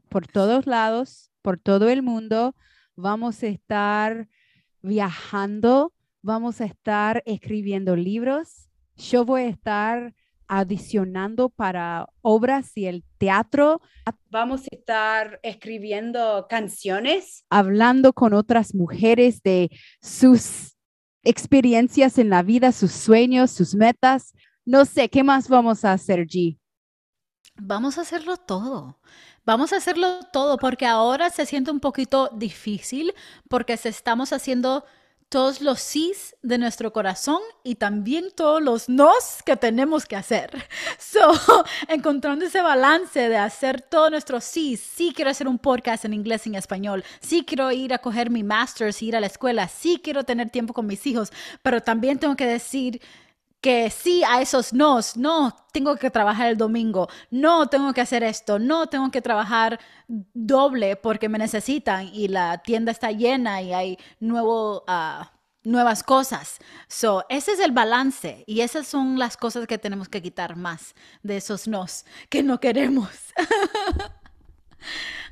Por 0.10 0.28
todos 0.28 0.66
lados, 0.66 1.32
por 1.42 1.60
todo 1.60 1.90
el 1.90 2.02
mundo, 2.02 2.56
vamos 2.96 3.44
a 3.44 3.48
estar 3.48 4.28
viajando, 4.86 5.94
vamos 6.22 6.62
a 6.62 6.66
estar 6.66 7.22
escribiendo 7.26 7.96
libros, 7.96 8.70
yo 8.96 9.26
voy 9.26 9.42
a 9.44 9.50
estar 9.50 10.14
adicionando 10.48 11.50
para 11.50 12.08
obras 12.22 12.72
y 12.76 12.86
el 12.86 13.04
teatro. 13.18 13.82
Vamos 14.30 14.62
a 14.64 14.76
estar 14.76 15.40
escribiendo 15.44 16.48
canciones, 16.50 17.46
hablando 17.50 18.14
con 18.14 18.34
otras 18.34 18.76
mujeres 18.76 19.42
de 19.42 19.72
sus 20.02 20.76
experiencias 21.24 22.18
en 22.18 22.30
la 22.30 22.44
vida, 22.44 22.72
sus 22.72 22.92
sueños, 22.92 23.52
sus 23.52 23.76
metas. 23.76 24.34
No 24.66 24.86
sé, 24.86 25.10
¿qué 25.10 25.24
más 25.24 25.50
vamos 25.50 25.84
a 25.84 25.94
hacer, 25.94 26.28
G? 26.28 26.58
Vamos 27.58 27.98
a 27.98 28.02
hacerlo 28.02 28.38
todo. 28.38 29.00
Vamos 29.46 29.74
a 29.74 29.78
hacerlo 29.78 30.22
todo 30.34 30.58
porque 30.58 30.88
ahora 30.88 31.30
se 31.30 31.46
siente 31.46 31.70
un 31.70 31.80
poquito 31.80 32.30
difícil 32.34 33.14
porque 33.48 33.78
se 33.78 33.90
estamos 33.90 34.34
haciendo 34.34 34.86
todos 35.30 35.62
los 35.62 35.80
sís 35.82 36.36
de 36.44 36.58
nuestro 36.58 36.94
corazón 36.94 37.40
y 37.64 37.76
también 37.76 38.30
todos 38.36 38.62
los 38.62 38.90
nos 38.90 39.44
que 39.46 39.56
tenemos 39.56 40.06
que 40.06 40.16
hacer. 40.16 40.52
So, 40.98 41.32
encontrando 41.88 42.46
ese 42.46 42.62
balance 42.62 43.30
de 43.30 43.38
hacer 43.38 43.82
todos 43.82 44.12
nuestros 44.12 44.44
sís. 44.44 44.82
Sí 44.82 45.14
quiero 45.16 45.32
hacer 45.32 45.48
un 45.48 45.60
podcast 45.60 46.06
en 46.06 46.14
inglés 46.14 46.46
y 46.46 46.50
en 46.50 46.56
español. 46.56 47.04
Sí 47.22 47.44
quiero 47.46 47.72
ir 47.72 47.94
a 47.94 48.00
coger 48.00 48.30
mi 48.30 48.44
master's, 48.44 49.02
ir 49.02 49.16
a 49.16 49.20
la 49.20 49.28
escuela. 49.28 49.68
Sí 49.68 50.02
quiero 50.04 50.24
tener 50.24 50.50
tiempo 50.50 50.74
con 50.74 50.88
mis 50.88 51.06
hijos, 51.06 51.32
pero 51.62 51.82
también 51.82 52.18
tengo 52.18 52.36
que 52.36 52.46
decir 52.48 53.02
que 53.66 53.90
sí 53.90 54.24
a 54.24 54.44
esos 54.44 54.74
nos, 54.74 55.18
no, 55.18 55.52
tengo 55.72 55.96
que 55.96 56.12
trabajar 56.12 56.50
el 56.50 56.56
domingo, 56.56 57.10
no, 57.32 57.66
tengo 57.66 57.94
que 57.94 58.02
hacer 58.02 58.22
esto, 58.22 58.60
no, 58.60 58.86
tengo 58.86 59.10
que 59.10 59.24
trabajar 59.24 59.80
doble 60.08 60.96
porque 60.98 61.30
me 61.30 61.40
necesitan 61.40 62.08
y 62.14 62.28
la 62.28 62.60
tienda 62.60 62.92
está 62.92 63.10
llena 63.10 63.64
y 63.64 63.74
hay 63.74 63.98
nuevo, 64.20 64.84
ah, 64.86 65.32
nuevas 65.64 66.04
cosas. 66.04 66.60
So, 66.88 67.26
ese 67.28 67.54
es 67.54 67.60
el 67.60 67.72
balance 67.72 68.44
y 68.46 68.62
esas 68.62 68.86
son 68.86 69.18
las 69.18 69.36
cosas 69.36 69.66
que 69.66 69.80
tenemos 69.80 70.10
que 70.10 70.22
quitar 70.22 70.56
más 70.56 70.94
de 71.24 71.38
esos 71.38 71.68
nos 71.68 72.06
que 72.30 72.44
no 72.44 72.60
queremos. 72.60 73.10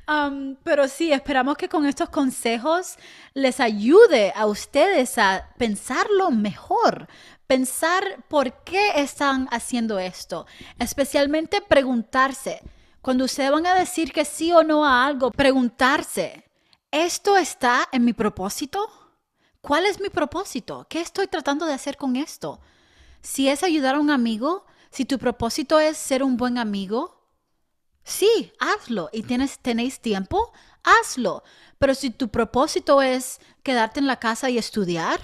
Um, 0.06 0.56
pero 0.62 0.86
sí, 0.86 1.12
esperamos 1.12 1.56
que 1.56 1.68
con 1.68 1.86
estos 1.86 2.10
consejos 2.10 2.96
les 3.32 3.58
ayude 3.58 4.34
a 4.36 4.44
ustedes 4.44 5.16
a 5.16 5.48
pensarlo 5.56 6.30
mejor, 6.30 7.08
pensar 7.46 8.24
por 8.28 8.64
qué 8.64 9.00
están 9.00 9.48
haciendo 9.50 9.98
esto, 9.98 10.46
especialmente 10.78 11.60
preguntarse, 11.60 12.60
cuando 13.00 13.24
ustedes 13.26 13.50
van 13.50 13.66
a 13.66 13.74
decir 13.74 14.12
que 14.12 14.24
sí 14.24 14.52
o 14.52 14.62
no 14.62 14.86
a 14.86 15.04
algo, 15.04 15.30
preguntarse, 15.30 16.50
¿esto 16.90 17.36
está 17.36 17.88
en 17.92 18.04
mi 18.04 18.14
propósito? 18.14 18.88
¿Cuál 19.60 19.86
es 19.86 20.00
mi 20.00 20.08
propósito? 20.08 20.86
¿Qué 20.88 21.00
estoy 21.00 21.26
tratando 21.26 21.66
de 21.66 21.74
hacer 21.74 21.96
con 21.96 22.16
esto? 22.16 22.60
Si 23.20 23.48
es 23.48 23.62
ayudar 23.62 23.96
a 23.96 24.00
un 24.00 24.10
amigo, 24.10 24.64
si 24.90 25.04
tu 25.04 25.18
propósito 25.18 25.80
es 25.80 25.96
ser 25.96 26.22
un 26.22 26.36
buen 26.36 26.56
amigo, 26.56 27.28
sí, 28.04 28.52
hazlo. 28.58 29.10
¿Y 29.12 29.22
tienes, 29.22 29.58
tenéis 29.58 30.00
tiempo? 30.00 30.52
Hazlo. 30.82 31.42
Pero 31.78 31.94
si 31.94 32.10
tu 32.10 32.28
propósito 32.28 33.02
es 33.02 33.40
quedarte 33.62 34.00
en 34.00 34.06
la 34.06 34.20
casa 34.20 34.50
y 34.50 34.58
estudiar, 34.58 35.20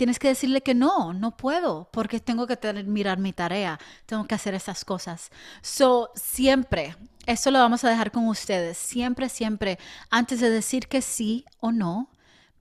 tienes 0.00 0.18
que 0.18 0.28
decirle 0.28 0.62
que 0.62 0.74
no, 0.74 1.12
no 1.12 1.36
puedo, 1.36 1.90
porque 1.92 2.20
tengo 2.20 2.46
que 2.46 2.56
tener, 2.56 2.86
mirar 2.86 3.18
mi 3.18 3.34
tarea, 3.34 3.78
tengo 4.06 4.26
que 4.26 4.34
hacer 4.34 4.54
esas 4.54 4.82
cosas. 4.82 5.30
So, 5.60 6.10
siempre, 6.14 6.96
eso 7.26 7.50
lo 7.50 7.58
vamos 7.58 7.84
a 7.84 7.90
dejar 7.90 8.10
con 8.10 8.26
ustedes, 8.26 8.78
siempre, 8.78 9.28
siempre, 9.28 9.78
antes 10.08 10.40
de 10.40 10.48
decir 10.48 10.88
que 10.88 11.02
sí 11.02 11.44
o 11.58 11.70
no, 11.70 12.10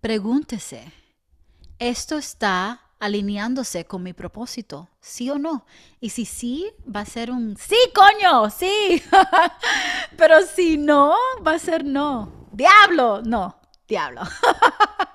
pregúntese, 0.02 0.91
¿esto 1.78 2.17
está 2.17 2.82
alineándose 2.99 3.86
con 3.86 4.04
mi 4.04 4.12
propósito? 4.12 4.89
¿Sí 4.99 5.30
o 5.30 5.39
no? 5.39 5.65
Y 6.02 6.10
si 6.10 6.25
sí, 6.25 6.69
va 6.93 6.99
a 6.99 7.06
ser 7.06 7.32
un 7.32 7.56
sí, 7.56 7.78
coño, 7.95 8.49
sí. 8.49 9.02
Pero 10.17 10.41
si 10.45 10.78
no, 10.78 11.15
va 11.47 11.54
a 11.54 11.60
ser 11.60 11.86
no. 11.86 12.49
Diablo, 12.52 13.21
no, 13.23 13.62
diablo. 13.88 14.23